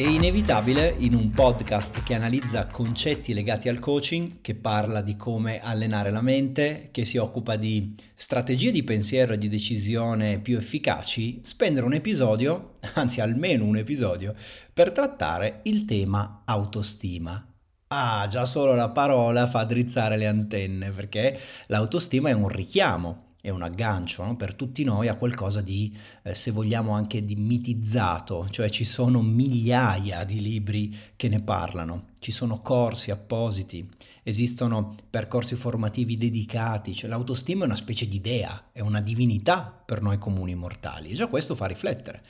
[0.00, 5.60] È inevitabile in un podcast che analizza concetti legati al coaching, che parla di come
[5.60, 11.40] allenare la mente, che si occupa di strategie di pensiero e di decisione più efficaci,
[11.42, 14.34] spendere un episodio, anzi almeno un episodio,
[14.72, 17.46] per trattare il tema autostima.
[17.88, 23.50] Ah, già solo la parola fa drizzare le antenne, perché l'autostima è un richiamo è
[23.50, 24.36] un aggancio no?
[24.36, 29.22] per tutti noi a qualcosa di, eh, se vogliamo, anche di mitizzato, cioè ci sono
[29.22, 33.88] migliaia di libri che ne parlano, ci sono corsi appositi,
[34.22, 40.02] esistono percorsi formativi dedicati, cioè l'autostima è una specie di dea, è una divinità per
[40.02, 42.22] noi comuni mortali e già questo fa riflettere.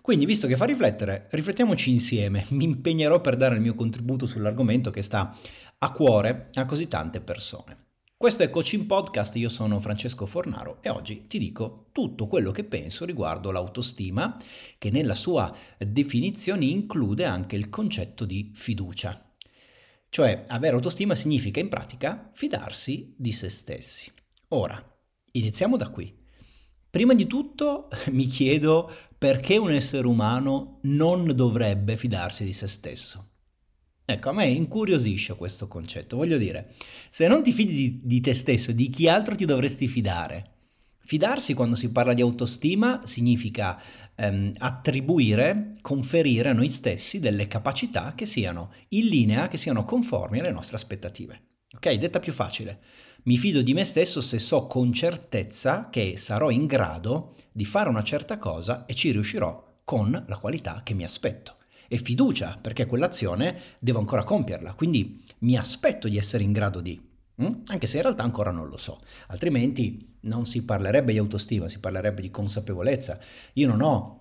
[0.00, 4.90] Quindi, visto che fa riflettere, riflettiamoci insieme, mi impegnerò per dare il mio contributo sull'argomento
[4.90, 5.36] che sta
[5.78, 7.79] a cuore a così tante persone.
[8.20, 12.64] Questo è Coaching Podcast, io sono Francesco Fornaro e oggi ti dico tutto quello che
[12.64, 14.36] penso riguardo l'autostima,
[14.76, 19.32] che nella sua definizione include anche il concetto di fiducia.
[20.10, 24.12] Cioè, avere autostima significa in pratica fidarsi di se stessi.
[24.48, 24.78] Ora,
[25.32, 26.14] iniziamo da qui.
[26.90, 33.29] Prima di tutto mi chiedo perché un essere umano non dovrebbe fidarsi di se stesso.
[34.10, 36.16] Ecco, a me incuriosisce questo concetto.
[36.16, 36.74] Voglio dire,
[37.08, 40.54] se non ti fidi di, di, te stesso, di chi altro ti dovresti fidare?
[40.98, 43.80] Fidarsi quando si parla di autostima significa
[44.16, 50.40] ehm, attribuire, conferire a noi stessi delle capacità che siano in linea, che siano conformi
[50.40, 51.42] alle nostre aspettative.
[51.76, 52.80] Ok, detta più facile.
[53.24, 57.88] Mi fido di me stesso se so con certezza che sarò in grado di fare
[57.88, 61.58] una certa cosa e ci riuscirò con la qualità che mi aspetto
[61.92, 67.00] e fiducia perché quell'azione devo ancora compierla, quindi mi aspetto di essere in grado di,
[67.34, 67.62] hm?
[67.66, 71.80] anche se in realtà ancora non lo so, altrimenti non si parlerebbe di autostima, si
[71.80, 73.18] parlerebbe di consapevolezza.
[73.54, 74.18] Io non ho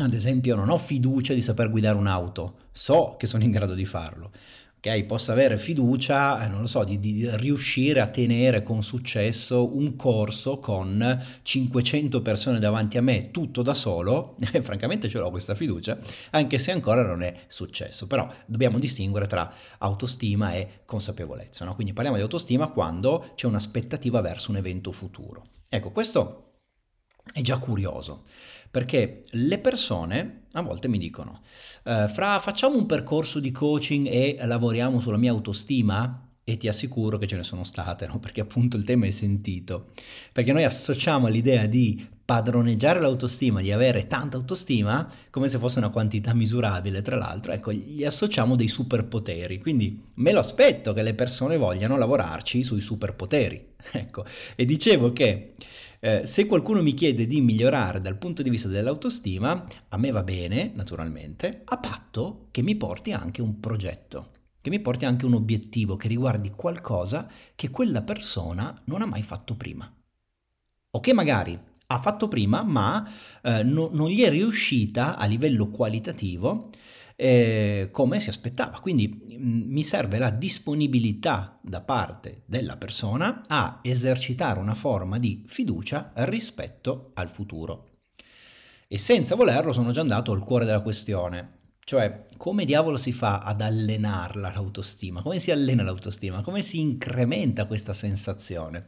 [0.00, 3.86] ad esempio non ho fiducia di saper guidare un'auto, so che sono in grado di
[3.86, 4.30] farlo,
[4.78, 5.04] ok?
[5.04, 9.96] Posso avere fiducia, eh, non lo so, di, di, riuscire a tenere con successo un
[9.96, 15.54] corso con 500 persone davanti a me, tutto da solo, e francamente ce l'ho questa
[15.54, 15.98] fiducia,
[16.30, 18.06] anche se ancora non è successo.
[18.06, 21.74] Però dobbiamo distinguere tra autostima e consapevolezza, no?
[21.74, 25.46] Quindi parliamo di autostima quando c'è un'aspettativa verso un evento futuro.
[25.68, 26.44] Ecco, questo
[27.32, 28.24] è già curioso,
[28.70, 31.42] perché le persone a volte mi dicono,
[31.84, 36.24] eh, Fra facciamo un percorso di coaching e lavoriamo sulla mia autostima?
[36.42, 38.18] E ti assicuro che ce ne sono state, no?
[38.18, 39.90] perché appunto il tema è sentito.
[40.32, 45.90] Perché noi associamo l'idea di padroneggiare l'autostima, di avere tanta autostima, come se fosse una
[45.90, 49.58] quantità misurabile, tra l'altro, ecco, gli associamo dei superpoteri.
[49.58, 53.66] Quindi me lo aspetto che le persone vogliano lavorarci sui superpoteri.
[53.90, 54.24] Ecco,
[54.54, 55.52] e dicevo che
[56.00, 60.22] eh, se qualcuno mi chiede di migliorare dal punto di vista dell'autostima, a me va
[60.22, 65.34] bene, naturalmente, a patto che mi porti anche un progetto, che mi porti anche un
[65.34, 69.92] obiettivo che riguardi qualcosa che quella persona non ha mai fatto prima.
[70.90, 71.58] O che magari
[71.90, 73.08] ha fatto prima, ma
[73.42, 76.70] eh, no, non gli è riuscita a livello qualitativo
[77.20, 78.78] eh, come si aspettava.
[78.78, 85.18] Quindi mh, mm, mi serve la disponibilità da parte della persona a esercitare una forma
[85.18, 88.02] di fiducia rispetto al futuro.
[88.86, 91.56] E senza volerlo sono già andato al cuore della questione.
[91.80, 95.20] Cioè, come diavolo si fa ad allenarla l'autostima?
[95.20, 96.42] Come si allena l'autostima?
[96.42, 98.86] Come si incrementa questa sensazione?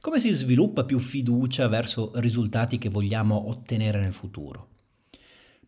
[0.00, 4.68] Come si sviluppa più fiducia verso risultati che vogliamo ottenere nel futuro?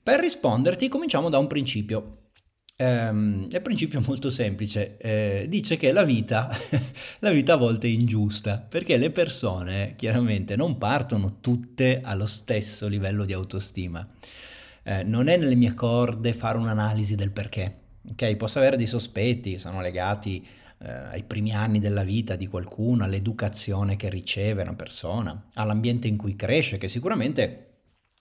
[0.02, 2.16] Per risponderti cominciamo da un principio.
[2.76, 6.50] Um, è un principio molto semplice, eh, dice che la vita,
[7.20, 12.88] la vita a volte è ingiusta, perché le persone chiaramente non partono tutte allo stesso
[12.88, 14.04] livello di autostima.
[14.82, 17.80] Eh, non è nelle mie corde fare un'analisi del perché.
[18.10, 20.44] Ok, posso avere dei sospetti sono legati
[20.78, 26.16] eh, ai primi anni della vita di qualcuno, all'educazione che riceve una persona, all'ambiente in
[26.16, 27.71] cui cresce, che sicuramente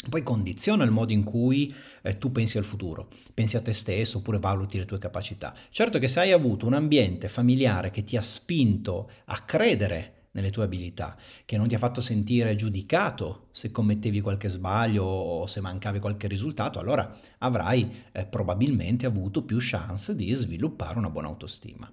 [0.10, 4.18] poi condiziona il modo in cui eh, tu pensi al futuro, pensi a te stesso
[4.18, 5.54] oppure valuti le tue capacità.
[5.70, 10.50] Certo che se hai avuto un ambiente familiare che ti ha spinto a credere nelle
[10.50, 15.62] tue abilità, che non ti ha fatto sentire giudicato se commettevi qualche sbaglio o se
[15.62, 21.92] mancavi qualche risultato, allora avrai eh, probabilmente avuto più chance di sviluppare una buona autostima.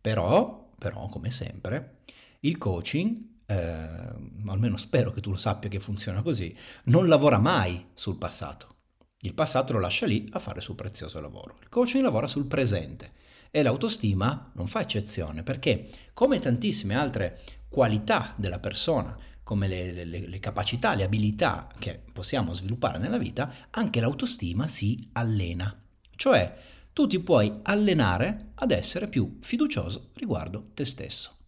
[0.00, 2.00] Però, però, come sempre,
[2.40, 3.88] il coaching eh,
[4.46, 8.68] almeno spero che tu lo sappia che funziona così, non lavora mai sul passato.
[9.22, 11.56] Il passato lo lascia lì a fare il suo prezioso lavoro.
[11.60, 13.12] Il coaching lavora sul presente
[13.50, 20.04] e l'autostima non fa eccezione perché, come tantissime altre qualità della persona, come le, le,
[20.04, 25.76] le, capacità, le abilità che possiamo sviluppare nella vita, anche l'autostima si allena.
[26.14, 26.56] Cioè,
[26.92, 31.39] tu ti puoi allenare ad essere più fiducioso riguardo te stesso.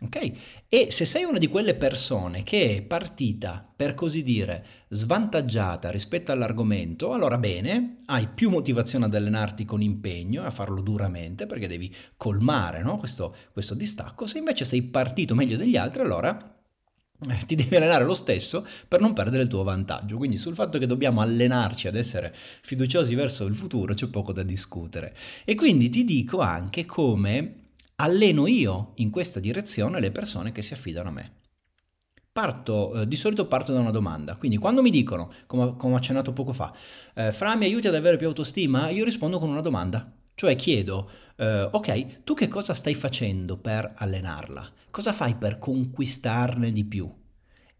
[0.00, 0.32] Ok?
[0.68, 6.30] E se sei una di quelle persone che è partita, per così dire, svantaggiata rispetto
[6.30, 11.66] all'argomento, allora bene, hai più motivazione ad allenarti con impegno e a farlo duramente perché
[11.66, 12.96] devi colmare no?
[12.98, 14.26] questo, questo distacco.
[14.26, 16.56] Se invece sei partito meglio degli altri, allora
[17.28, 20.16] eh, ti devi allenare lo stesso per non perdere il tuo vantaggio.
[20.16, 24.44] Quindi sul fatto che dobbiamo allenarci ad essere fiduciosi verso il futuro c'è poco da
[24.44, 25.16] discutere.
[25.44, 27.66] E quindi ti dico anche come
[28.00, 31.32] alleno io in questa direzione le persone che si affidano a me.
[32.30, 35.96] Parto, eh, di solito parto da una domanda, quindi quando mi dicono, come, come ho
[35.96, 36.72] accennato poco fa,
[37.14, 41.10] eh, Fra mi aiuti ad avere più autostima, io rispondo con una domanda, cioè chiedo,
[41.36, 44.72] eh, ok, tu che cosa stai facendo per allenarla?
[44.90, 47.12] Cosa fai per conquistarne di più?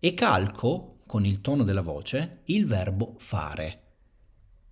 [0.01, 3.83] E calco, con il tono della voce, il verbo fare.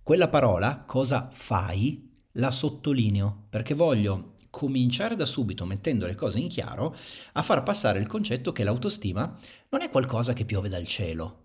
[0.03, 6.47] Quella parola, cosa fai, la sottolineo perché voglio cominciare da subito, mettendo le cose in
[6.47, 6.95] chiaro,
[7.33, 9.37] a far passare il concetto che l'autostima
[9.69, 11.43] non è qualcosa che piove dal cielo,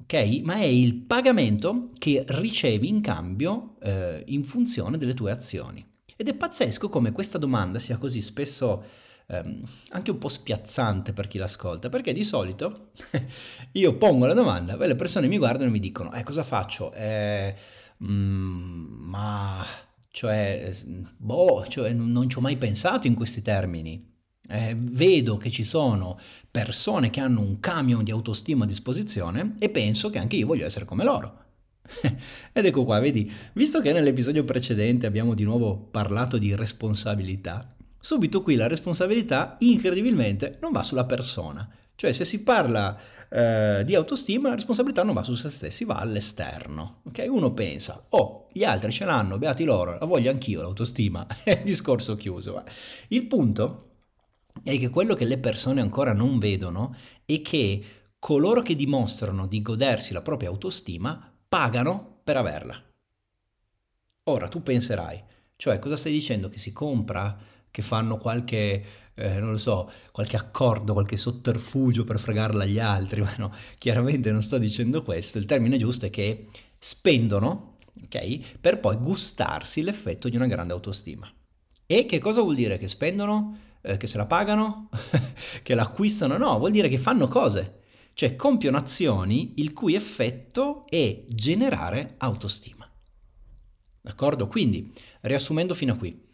[0.00, 0.40] ok?
[0.42, 5.86] Ma è il pagamento che ricevi in cambio eh, in funzione delle tue azioni.
[6.16, 8.82] Ed è pazzesco come questa domanda sia così spesso
[9.26, 12.92] ehm, anche un po' spiazzante per chi l'ascolta, perché di solito
[13.72, 16.94] io pongo la domanda, e le persone mi guardano e mi dicono, eh cosa faccio?
[16.94, 17.54] Eh,
[18.02, 19.62] mm, ma
[20.12, 20.70] cioè,
[21.16, 24.10] boh, cioè non ci ho mai pensato in questi termini.
[24.46, 26.20] Eh, vedo che ci sono
[26.50, 30.66] persone che hanno un camion di autostima a disposizione e penso che anche io voglio
[30.66, 31.40] essere come loro.
[32.52, 38.42] Ed ecco qua, vedi, visto che nell'episodio precedente abbiamo di nuovo parlato di responsabilità, subito
[38.42, 41.66] qui la responsabilità incredibilmente non va sulla persona.
[41.94, 42.98] Cioè se si parla
[43.32, 47.00] eh, di autostima, la responsabilità non va su se stessi, va all'esterno.
[47.04, 47.28] Okay?
[47.28, 51.26] Uno pensa, oh, gli altri ce l'hanno, beati loro, la voglio anch'io l'autostima,
[51.64, 52.62] discorso chiuso.
[53.08, 53.88] Il punto
[54.62, 56.94] è che quello che le persone ancora non vedono
[57.24, 57.84] è che
[58.18, 62.80] coloro che dimostrano di godersi la propria autostima pagano per averla.
[64.24, 65.20] Ora tu penserai,
[65.56, 67.36] cioè cosa stai dicendo che si compra,
[67.70, 68.84] che fanno qualche
[69.14, 74.32] eh, non lo so, qualche accordo, qualche sotterfugio per fregarla agli altri, ma no, chiaramente
[74.32, 76.48] non sto dicendo questo, il termine giusto è che
[76.78, 81.30] spendono, ok, per poi gustarsi l'effetto di una grande autostima.
[81.86, 83.58] E che cosa vuol dire che spendono?
[83.82, 84.88] Eh, che se la pagano?
[85.62, 86.38] che l'acquistano?
[86.38, 87.80] No, vuol dire che fanno cose,
[88.14, 92.88] cioè compiono azioni il cui effetto è generare autostima.
[94.00, 94.46] D'accordo?
[94.46, 96.28] Quindi, riassumendo fino a qui,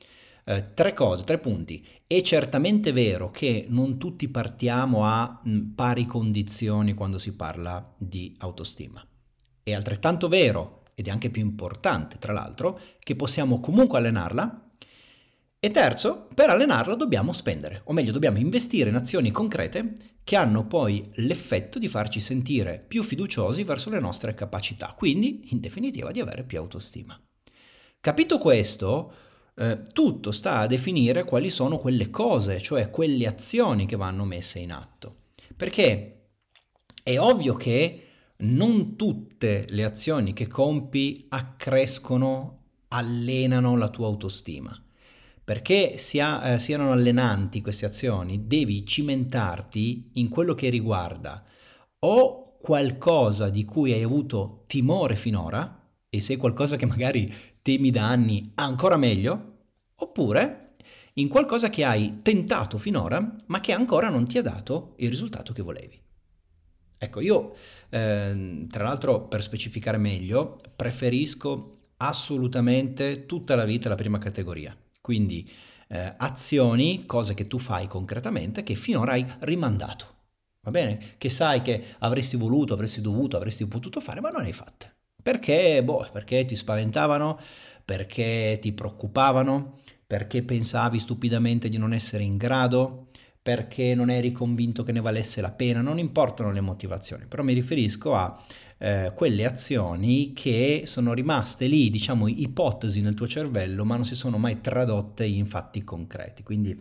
[0.49, 1.87] eh, tre cose, tre punti.
[2.07, 8.35] È certamente vero che non tutti partiamo a mh, pari condizioni quando si parla di
[8.39, 9.07] autostima.
[9.63, 14.71] È altrettanto vero, ed è anche più importante tra l'altro, che possiamo comunque allenarla.
[15.61, 19.93] E terzo, per allenarla dobbiamo spendere, o meglio dobbiamo investire in azioni concrete
[20.25, 25.61] che hanno poi l'effetto di farci sentire più fiduciosi verso le nostre capacità, quindi in
[25.61, 27.21] definitiva di avere più autostima.
[28.01, 29.13] Capito questo,
[29.59, 34.61] eh, tutto sta a definire quali sono quelle cose, cioè quelle azioni che vanno messe
[34.61, 35.17] in atto.
[35.57, 36.29] Perché
[37.03, 38.03] è ovvio che
[38.39, 44.81] non tutte le azioni che compi accrescono, allenano la tua autostima.
[45.43, 51.43] Perché sia, eh, siano allenanti queste azioni, devi cimentarti in quello che riguarda
[52.01, 55.75] o qualcosa di cui hai avuto timore finora,
[56.11, 57.33] e se qualcosa che magari
[57.69, 59.57] temi da anni, ancora meglio,
[59.97, 60.69] oppure
[61.15, 65.53] in qualcosa che hai tentato finora, ma che ancora non ti ha dato il risultato
[65.53, 66.01] che volevi.
[66.97, 67.55] Ecco, io
[67.91, 75.47] eh, tra l'altro per specificare meglio, preferisco assolutamente tutta la vita la prima categoria, quindi
[75.89, 80.07] eh, azioni, cose che tu fai concretamente che finora hai rimandato.
[80.63, 81.17] Va bene?
[81.19, 84.97] Che sai che avresti voluto, avresti dovuto, avresti potuto fare, ma non hai fatte.
[85.29, 85.85] Perché?
[85.85, 87.39] Boh, perché ti spaventavano,
[87.85, 93.09] perché ti preoccupavano, perché pensavi stupidamente di non essere in grado,
[93.43, 97.53] perché non eri convinto che ne valesse la pena, non importano le motivazioni, però mi
[97.53, 98.43] riferisco a
[98.79, 104.15] eh, quelle azioni che sono rimaste lì, diciamo, ipotesi nel tuo cervello, ma non si
[104.15, 106.43] sono mai tradotte in fatti concreti.
[106.43, 106.81] Quindi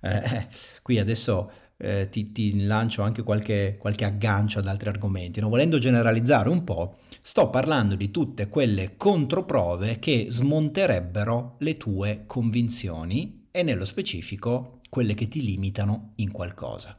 [0.00, 0.46] eh,
[0.80, 1.50] qui adesso
[1.84, 5.40] eh, ti, ti, lancio anche qualche, qualche, aggancio ad altri argomenti.
[5.40, 5.48] No?
[5.48, 13.48] Volendo generalizzare un po', sto parlando di tutte quelle controprove che smonterebbero le tue convinzioni
[13.50, 16.98] e nello specifico quelle che ti limitano in qualcosa.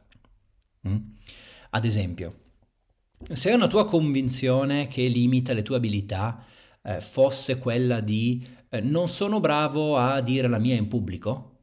[0.88, 0.96] Mm?
[1.70, 2.38] Ad esempio,
[3.32, 6.44] se una tua convinzione che limita le tue abilità
[6.82, 11.55] eh, fosse quella di eh, non sono bravo a dire la mia in pubblico,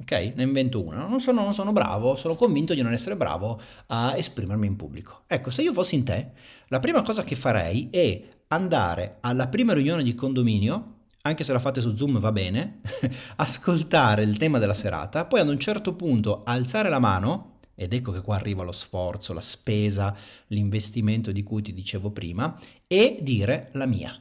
[0.00, 0.32] ok?
[0.34, 4.16] Ne invento una, non sono, non sono bravo, sono convinto di non essere bravo a
[4.16, 5.22] esprimermi in pubblico.
[5.26, 6.32] Ecco, se io fossi in te,
[6.68, 11.58] la prima cosa che farei è andare alla prima riunione di condominio anche se la
[11.58, 12.80] fate su Zoom va bene,
[13.36, 18.12] ascoltare il tema della serata, poi ad un certo punto alzare la mano, ed ecco
[18.12, 20.16] che qua arriva lo sforzo, la spesa,
[20.48, 24.18] l'investimento di cui ti dicevo prima, e dire la mia.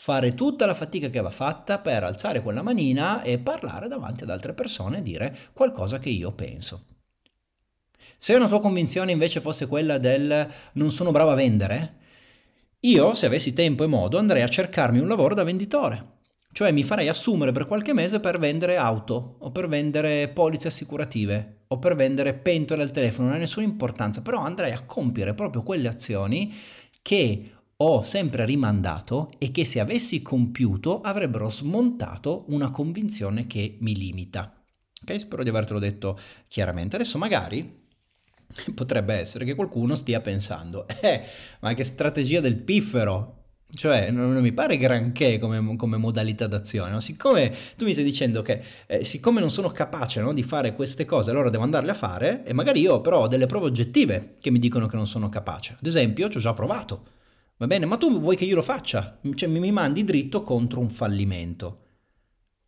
[0.00, 4.30] Fare tutta la fatica che va fatta per alzare quella manina e parlare davanti ad
[4.30, 6.84] altre persone e dire qualcosa che io penso.
[8.16, 11.96] Se una tua convinzione invece fosse quella del non sono bravo a vendere,
[12.80, 16.16] io, se avessi tempo e modo, andrei a cercarmi un lavoro da venditore
[16.58, 21.64] cioè mi farei assumere per qualche mese per vendere auto o per vendere polizze assicurative
[21.68, 25.62] o per vendere pentole al telefono, non ha nessuna importanza, però andrei a compiere proprio
[25.62, 26.52] quelle azioni
[27.02, 33.94] che ho sempre rimandato e che se avessi compiuto avrebbero smontato una convinzione che mi
[33.94, 34.52] limita.
[35.00, 36.18] Ok, spero di avertelo detto
[36.48, 36.96] chiaramente.
[36.96, 37.86] Adesso magari
[38.74, 41.22] potrebbe essere che qualcuno stia pensando, eh,
[41.60, 43.36] ma che strategia del piffero,
[43.72, 46.90] cioè, non, non, mi pare granché come, come modalità d'azione.
[46.90, 46.98] No?
[46.98, 51.04] Siccome tu mi stai dicendo che eh, siccome non sono capace no, di fare queste
[51.04, 54.50] cose, allora devo andarle a fare, e magari io però ho delle prove oggettive che
[54.50, 55.76] mi dicono che non sono capace.
[55.78, 57.16] Ad esempio, ci ho già provato.
[57.58, 59.18] Va bene, ma tu vuoi che io lo faccia?
[59.34, 61.86] Cioè, mi, mandi dritto contro un fallimento.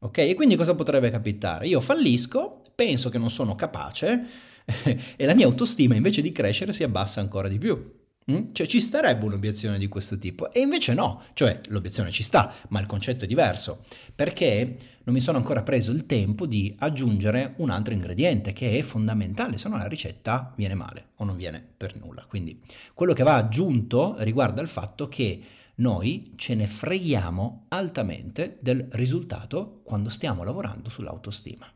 [0.01, 0.19] Ok?
[0.19, 1.69] E quindi cosa potrebbe capitare?
[1.69, 4.27] Io fallisco, penso che non sono capace,
[5.17, 8.00] e la mia autostima invece di crescere si abbassa ancora di più.
[8.31, 8.53] Mm?
[8.53, 12.81] Cioè ci starebbe un'obiezione di questo tipo e invece no, cioè l'obiezione ci sta, ma
[12.81, 13.85] il concetto è diverso,
[14.15, 18.83] perché non mi sono ancora preso il tempo di aggiungere un altro ingrediente che è
[18.83, 22.25] fondamentale, se no la ricetta viene male o non viene per nulla.
[22.29, 22.61] Quindi
[22.95, 25.43] quello che va aggiunto riguarda il fatto che
[25.77, 31.67] noi ce ne freghiamo altamente del risultato quando stiamo lavorando sull'autostima.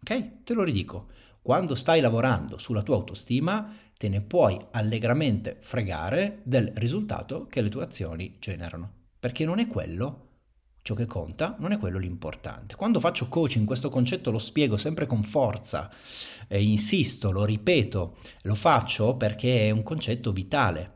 [0.00, 0.42] Ok?
[0.44, 1.08] Te lo ridico.
[1.42, 7.68] Quando stai lavorando sulla tua autostima, te ne puoi allegramente fregare del risultato che le
[7.68, 10.30] tue azioni generano, perché non è quello
[10.82, 12.74] ciò che conta, non è quello l'importante.
[12.74, 15.88] Quando faccio coaching questo concetto lo spiego sempre con forza,
[16.48, 20.94] eh, insisto, lo ripeto, lo faccio perché è un concetto vitale.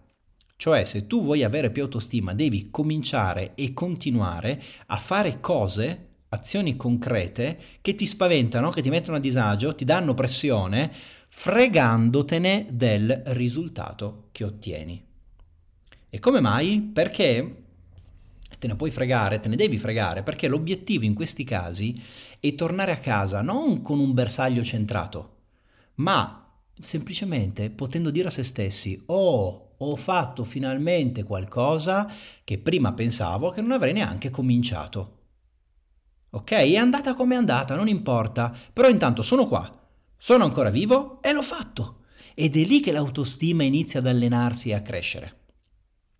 [0.57, 6.75] Cioè se tu vuoi avere più autostima devi cominciare e continuare a fare cose, azioni
[6.75, 10.93] concrete che ti spaventano, che ti mettono a disagio, ti danno pressione,
[11.39, 15.05] fregandotene del risultato che ottieni.
[16.09, 16.81] E come mai?
[16.81, 17.65] Perché
[18.59, 21.95] te ne puoi fregare, te ne devi fregare, perché l'obiettivo in questi casi
[22.41, 25.35] è tornare a casa non con un bersaglio centrato,
[25.97, 32.11] ma semplicemente potendo dire a se stessi, oh, ho fatto finalmente qualcosa
[32.45, 35.19] che prima pensavo che non avrei neanche cominciato.
[36.31, 39.85] Ok, è andata come è andata, non importa, però intanto sono qua,
[40.27, 42.01] sono ancora vivo e l'ho fatto.
[42.35, 45.45] Ed è lì che l'autostima inizia ad allenarsi e a crescere.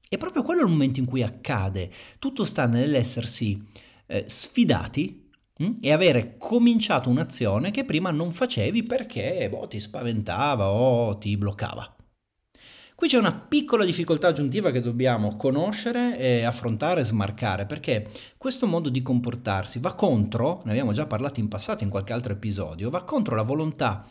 [0.09, 1.91] E proprio quello è il momento in cui accade.
[2.21, 3.61] Tutto sta nell'essersi
[4.07, 5.65] eh, sfidati mh?
[5.65, 11.37] Hm, e avere cominciato un'azione che prima non facevi perché boh, ti spaventava o ti
[11.37, 11.96] bloccava.
[12.97, 18.89] Qui c'è una piccola difficoltà aggiuntiva che dobbiamo conoscere e affrontare smarcare, perché questo modo
[18.89, 23.05] di comportarsi va contro, ne abbiamo già parlato in passato in qualche altro episodio, va
[23.05, 24.03] contro la volontà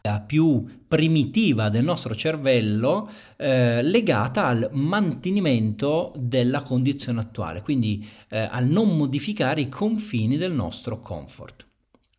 [0.00, 8.48] eh, più primitiva del nostro cervello eh, legata al mantenimento della condizione attuale, quindi eh,
[8.50, 11.69] al non modificare i confini del nostro comfort.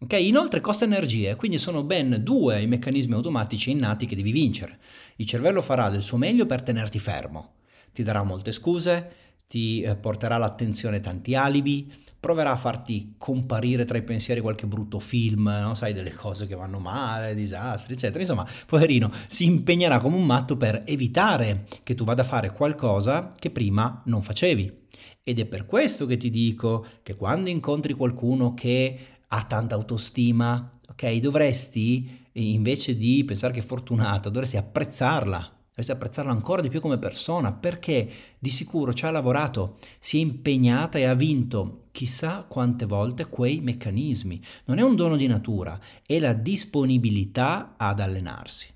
[0.03, 0.27] Okay?
[0.27, 4.79] Inoltre costa energie, quindi sono ben due i meccanismi automatici innati che devi vincere.
[5.17, 7.53] Il cervello farà del suo meglio per tenerti fermo,
[7.93, 9.11] ti darà molte scuse,
[9.47, 14.99] ti eh, porterà all'attenzione tanti alibi, proverà a farti comparire tra i pensieri qualche brutto
[14.99, 15.75] film, no?
[15.75, 18.21] sai, delle cose che vanno male, disastri, eccetera.
[18.21, 23.31] Insomma, poverino, si impegnerà come un matto per evitare che tu vada a fare qualcosa
[23.37, 24.79] che prima non facevi.
[25.23, 28.99] Ed è per questo che ti dico che quando incontri qualcuno che
[29.33, 35.37] ha tanta autostima, ok, dovresti invece di pensare che è fortunata, dovresti apprezzarla,
[35.69, 40.21] dovresti apprezzarla ancora di più come persona, perché di sicuro ci ha lavorato, si è
[40.21, 44.41] impegnata e ha vinto chissà quante volte quei meccanismi.
[44.65, 48.67] Non è un dono di natura, è la disponibilità ad allenarsi.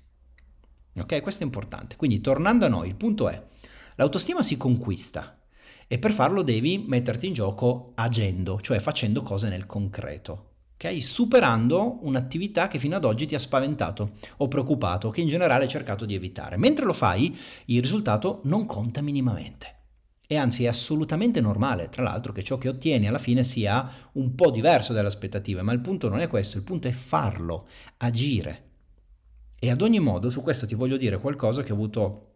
[0.98, 1.96] Ok, questo è importante.
[1.96, 3.46] Quindi tornando a noi, il punto è,
[3.96, 5.35] l'autostima si conquista
[5.86, 11.02] e per farlo devi metterti in gioco agendo, cioè facendo cose nel concreto ok?
[11.02, 15.70] Superando un'attività che fino ad oggi ti ha spaventato o preoccupato, che in generale hai
[15.70, 16.56] cercato di evitare.
[16.56, 19.74] Mentre lo fai, il risultato non conta minimamente.
[20.28, 24.34] E anzi è assolutamente normale, tra l'altro, che ciò che ottieni alla fine sia un
[24.34, 27.66] po' diverso dalle aspettative, ma il punto non è questo, il punto è farlo,
[27.98, 28.64] agire.
[29.58, 32.35] E ad ogni modo, su questo ti voglio dire qualcosa che ho avuto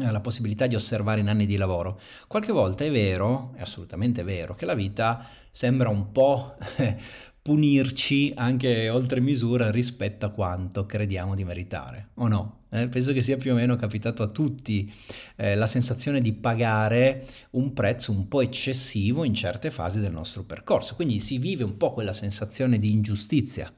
[0.00, 2.00] la possibilità di osservare in anni di lavoro.
[2.26, 6.56] Qualche volta è vero, è assolutamente vero, che la vita sembra un po'
[7.46, 12.64] punirci anche oltre misura rispetto a quanto crediamo di meritare, o no?
[12.70, 14.92] Eh, penso che sia più o meno capitato a tutti
[15.36, 20.42] eh, la sensazione di pagare un prezzo un po' eccessivo in certe fasi del nostro
[20.44, 23.72] percorso, quindi si vive un po' quella sensazione di ingiustizia.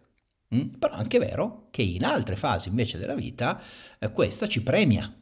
[0.54, 0.68] Mm?
[0.78, 3.60] Però è anche vero che in altre fasi invece della vita
[3.98, 5.14] eh, questa ci premia,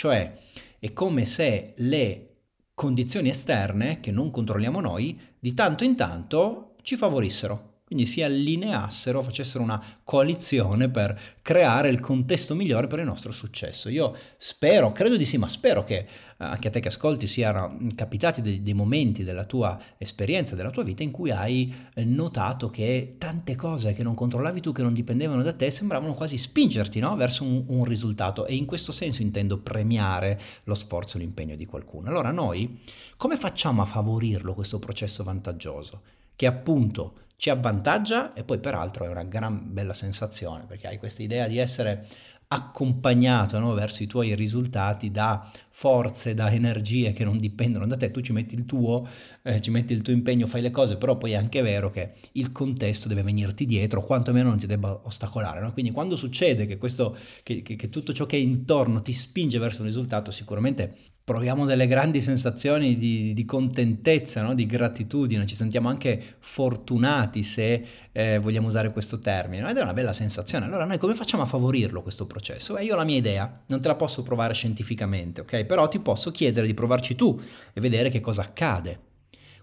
[0.00, 0.34] cioè
[0.78, 2.28] è come se le
[2.72, 9.20] condizioni esterne che non controlliamo noi di tanto in tanto ci favorissero quindi si allineassero,
[9.20, 13.88] facessero una coalizione per creare il contesto migliore per il nostro successo.
[13.88, 16.06] Io spero, credo di sì, ma spero che
[16.42, 20.82] anche a te che ascolti siano capitati dei, dei momenti della tua esperienza, della tua
[20.82, 24.94] vita in cui hai eh, notato che tante cose che non controllavi tu, che non
[24.94, 27.14] dipendevano da te, sembravano quasi spingerti no?
[27.16, 31.66] verso un, un risultato e in questo senso intendo premiare lo sforzo e l'impegno di
[31.66, 32.08] qualcuno.
[32.08, 32.80] Allora noi
[33.16, 36.00] come facciamo a favorirlo questo processo vantaggioso?
[36.34, 41.22] Che appunto ci avvantaggia e poi peraltro è una gran bella sensazione perché hai questa
[41.22, 42.06] idea di essere
[42.52, 48.10] accompagnato no, verso i tuoi risultati da forze, da energie che non dipendono da te,
[48.10, 49.06] tu ci metti il tuo,
[49.42, 52.12] eh, ci metti il tuo impegno, fai le cose, però poi è anche vero che
[52.32, 55.60] il contesto deve venirti dietro, quantomeno non ti debba ostacolare.
[55.60, 55.72] No?
[55.72, 59.58] Quindi quando succede che, questo, che, che, che tutto ciò che è intorno ti spinge
[59.58, 60.96] verso un risultato, sicuramente
[61.30, 64.52] proviamo delle grandi sensazioni di, di contentezza, no?
[64.52, 69.92] di gratitudine, ci sentiamo anche fortunati se eh, vogliamo usare questo termine, ed è una
[69.92, 70.64] bella sensazione.
[70.64, 72.74] Allora noi come facciamo a favorirlo questo processo?
[72.74, 75.66] Beh, io ho la mia idea, non te la posso provare scientificamente, ok?
[75.66, 77.40] Però ti posso chiedere di provarci tu
[77.72, 78.98] e vedere che cosa accade.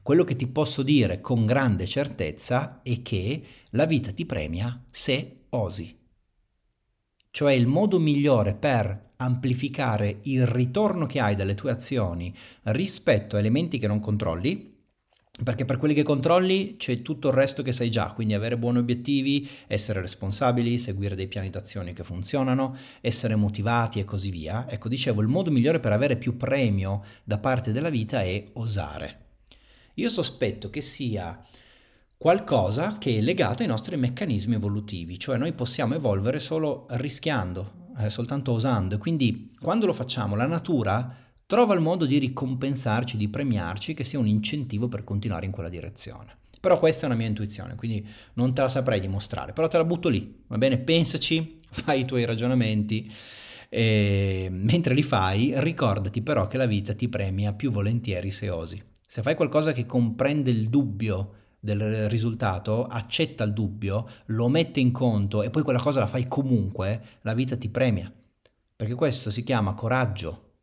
[0.01, 5.47] Quello che ti posso dire con grande certezza è che la vita ti premia se
[5.49, 5.93] osi.
[7.29, 13.39] Cioè il modo migliore per amplificare il ritorno che hai dalle tue azioni rispetto a
[13.39, 14.75] elementi che non controlli,
[15.43, 18.79] perché per quelli che controlli c'è tutto il resto che sai già, quindi avere buoni
[18.79, 24.67] obiettivi, essere responsabili, seguire dei piani d'azione che funzionano, essere motivati e così via.
[24.67, 29.25] Ecco, dicevo, il modo migliore per avere più premio da parte della vita è osare.
[29.95, 31.39] Io sospetto che sia
[32.17, 38.09] qualcosa che è legato ai nostri meccanismi evolutivi, cioè noi possiamo evolvere solo rischiando, eh,
[38.09, 43.29] soltanto osando e quindi quando lo facciamo la natura trova il modo di ricompensarci, di
[43.29, 46.35] premiarci, che sia un incentivo per continuare in quella direzione.
[46.59, 49.85] Però questa è una mia intuizione, quindi non te la saprei dimostrare, però te la
[49.85, 50.77] butto lì, va bene?
[50.77, 53.11] Pensaci, fai i tuoi ragionamenti
[53.69, 58.81] e mentre li fai ricordati però che la vita ti premia più volentieri se osi.
[59.05, 61.33] Se fai qualcosa che comprende il dubbio
[61.75, 66.25] del risultato, accetta il dubbio, lo mette in conto e poi quella cosa la fai
[66.27, 68.11] comunque, la vita ti premia.
[68.73, 70.53] Perché questo si chiama coraggio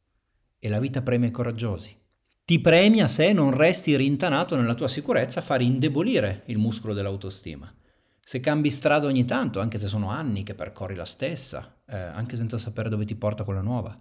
[0.58, 1.94] e la vita premia i coraggiosi.
[2.42, 7.70] Ti premia se non resti rintanato nella tua sicurezza a far indebolire il muscolo dell'autostima.
[8.22, 12.36] Se cambi strada ogni tanto, anche se sono anni che percorri la stessa, eh, anche
[12.36, 13.98] senza sapere dove ti porta quella nuova.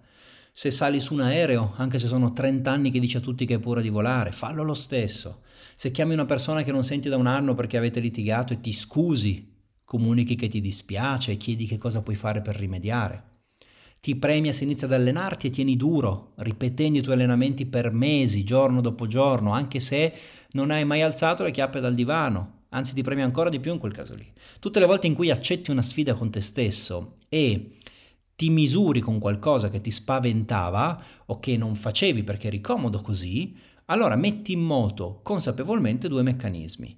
[0.53, 3.55] Se sali su un aereo, anche se sono 30 anni che dici a tutti che
[3.55, 5.41] è pura di volare, fallo lo stesso.
[5.75, 8.71] Se chiami una persona che non senti da un anno perché avete litigato e ti
[8.71, 9.51] scusi,
[9.85, 13.31] comunichi che ti dispiace e chiedi che cosa puoi fare per rimediare.
[14.01, 18.43] Ti premia se inizi ad allenarti e tieni duro, ripetendo i tuoi allenamenti per mesi,
[18.43, 20.13] giorno dopo giorno, anche se
[20.51, 23.79] non hai mai alzato le chiappe dal divano, anzi ti premia ancora di più in
[23.79, 24.29] quel caso lì.
[24.59, 27.75] Tutte le volte in cui accetti una sfida con te stesso e
[28.35, 33.55] ti misuri con qualcosa che ti spaventava o che non facevi perché eri comodo così,
[33.93, 36.97] allora metti in moto consapevolmente due meccanismi.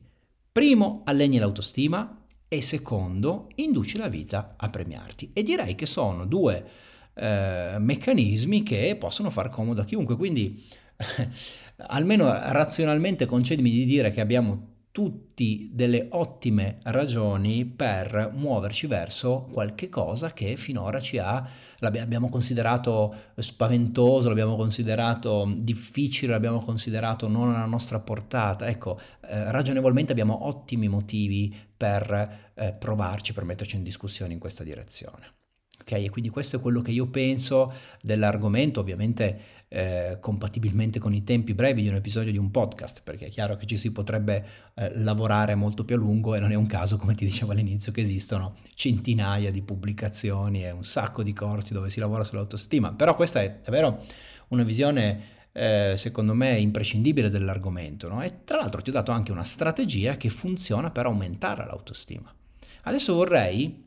[0.49, 5.31] Primo, alleni l'autostima e secondo, induci la vita a premiarti.
[5.33, 6.65] E direi che sono due
[7.13, 10.65] eh, meccanismi che possono far comodo a chiunque, quindi
[11.87, 19.89] almeno razionalmente concedimi di dire che abbiamo tutti delle ottime ragioni per muoverci verso qualche
[19.89, 21.45] cosa che finora ci ha,
[21.79, 28.69] l'abbiamo considerato spaventoso, l'abbiamo considerato difficile, l'abbiamo considerato non alla nostra portata.
[28.69, 34.63] Ecco, eh, ragionevolmente abbiamo ottimi motivi per eh, provarci, per metterci in discussione in questa
[34.63, 35.33] direzione.
[35.77, 39.39] Ok, e quindi questo è quello che io penso dell'argomento, ovviamente
[39.75, 43.57] eh, compatibilmente con i tempi brevi di un episodio di un podcast, perché è chiaro
[43.57, 46.95] che ci si potrebbe eh, lavorare molto più a lungo e non è un caso,
[46.95, 51.89] come ti dicevo all'inizio, che esistono centinaia di pubblicazioni e un sacco di corsi dove
[51.89, 52.93] si lavora sull'autostima.
[52.93, 54.01] Però questa è davvero
[54.47, 58.07] una visione eh, secondo me imprescindibile dell'argomento.
[58.07, 58.23] No?
[58.23, 62.33] E tra l'altro ti ho dato anche una strategia che funziona per aumentare l'autostima.
[62.83, 63.83] Adesso vorrei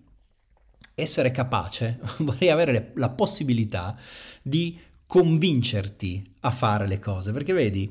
[0.95, 3.97] essere capace, vorrei avere la possibilità
[4.43, 7.91] di convincerti a fare le cose, perché vedi,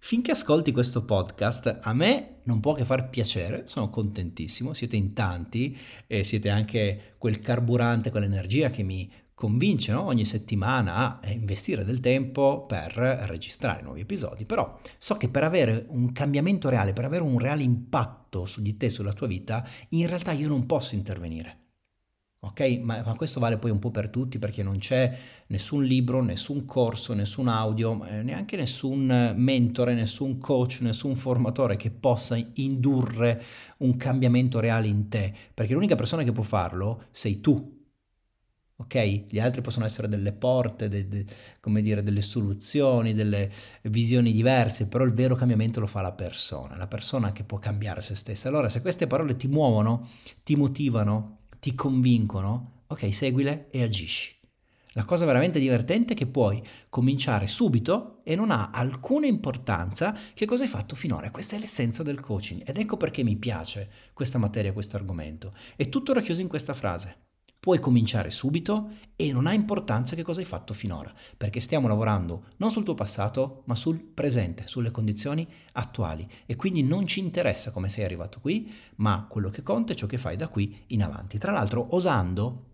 [0.00, 5.14] finché ascolti questo podcast, a me non può che far piacere, sono contentissimo, siete in
[5.14, 5.74] tanti
[6.06, 10.02] e siete anche quel carburante, quell'energia che mi convince no?
[10.02, 15.86] ogni settimana a investire del tempo per registrare nuovi episodi, però so che per avere
[15.88, 20.06] un cambiamento reale, per avere un reale impatto su di te, sulla tua vita, in
[20.06, 21.67] realtà io non posso intervenire.
[22.40, 22.78] Ok?
[22.82, 25.16] Ma, ma, questo vale poi un po' per tutti perché non c'è
[25.48, 32.36] nessun libro, nessun corso, nessun audio, neanche nessun mentore, nessun coach, nessun formatore che possa
[32.54, 33.42] indurre
[33.78, 37.76] un cambiamento reale in te, perché l'unica persona che può farlo sei tu
[38.80, 39.24] ok?
[39.28, 41.24] Gli altri possono essere delle porte, de, de,
[41.60, 43.50] come dire, delle soluzioni, delle
[43.82, 48.00] visioni diverse, però il vero cambiamento lo fa la persona, la persona che può cambiare
[48.00, 48.48] se stessa.
[48.48, 50.08] Allora, se queste parole ti muovono,
[50.44, 54.36] ti motivano, ti convincono, ok, seguile e agisci.
[54.92, 60.46] La cosa veramente divertente è che puoi cominciare subito e non ha alcuna importanza che
[60.46, 61.30] cosa hai fatto finora.
[61.30, 65.54] Questa è l'essenza del coaching ed ecco perché mi piace questa materia, questo argomento.
[65.76, 67.27] È tutto racchiuso in questa frase.
[67.68, 72.44] Puoi cominciare subito e non ha importanza che cosa hai fatto finora, perché stiamo lavorando
[72.56, 77.70] non sul tuo passato, ma sul presente, sulle condizioni attuali e quindi non ci interessa
[77.70, 81.02] come sei arrivato qui, ma quello che conta è ciò che fai da qui in
[81.02, 81.36] avanti.
[81.36, 82.67] Tra l'altro, osando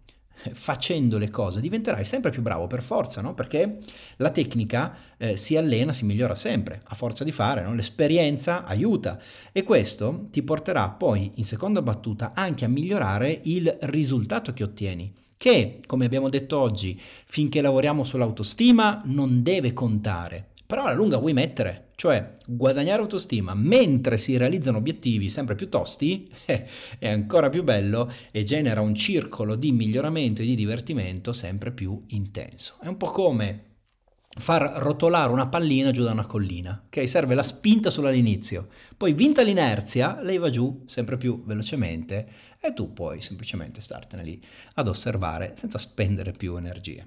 [0.53, 3.35] facendo le cose diventerai sempre più bravo per forza, no?
[3.35, 3.79] Perché
[4.17, 7.75] la tecnica eh, si allena, si migliora sempre, a forza di fare, no?
[7.75, 9.19] L'esperienza aiuta
[9.53, 15.23] e questo ti porterà poi in seconda battuta anche a migliorare il risultato che ottieni
[15.37, 21.33] che, come abbiamo detto oggi, finché lavoriamo sull'autostima non deve contare, però alla lunga vuoi
[21.33, 26.67] mettere, cioè guadagnare autostima mentre si realizzano obiettivi sempre più tosti eh,
[26.99, 32.03] è ancora più bello e genera un circolo di miglioramento e di divertimento sempre più
[32.09, 32.77] intenso.
[32.81, 33.73] È un po' come
[34.37, 37.09] far rotolare una pallina giù da una collina, ok?
[37.09, 42.29] Serve la spinta solo all'inizio, poi vinta l'inerzia, lei va giù sempre più velocemente
[42.61, 44.43] e tu puoi semplicemente startene lì
[44.75, 47.07] ad osservare senza spendere più energie.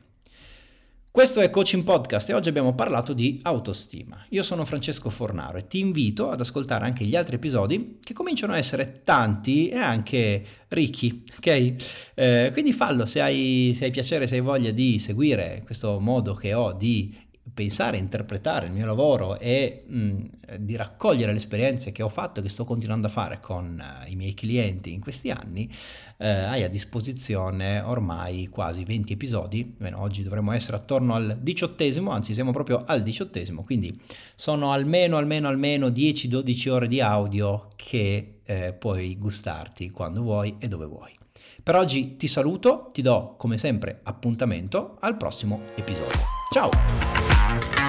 [1.18, 4.24] Questo è Coaching Podcast e oggi abbiamo parlato di autostima.
[4.30, 8.54] Io sono Francesco Fornaro e ti invito ad ascoltare anche gli altri episodi che cominciano
[8.54, 11.74] a essere tanti e anche ricchi, ok?
[12.14, 16.36] Eh, quindi fallo se hai, se hai piacere, se hai voglia di seguire questo modo
[16.36, 17.12] che ho di
[17.54, 20.22] pensare, interpretare il mio lavoro e mh, mm,
[20.60, 24.10] di raccogliere le esperienze che ho fatto e che sto continuando a fare con uh,
[24.10, 25.70] i miei clienti in questi anni,
[26.18, 29.76] eh, hai a disposizione ormai quasi 20 episodi.
[29.78, 34.00] Bene, oggi dovremmo essere attorno al diciottesimo, anzi siamo proprio al diciottesimo, quindi
[34.36, 40.68] sono almeno, almeno, almeno 10-12 ore di audio che eh, puoi gustarti quando vuoi e
[40.68, 41.16] dove vuoi.
[41.62, 46.22] Per oggi ti saluto, ti do come sempre appuntamento al prossimo episodio.
[46.50, 47.17] Ciao!
[47.62, 47.87] thank you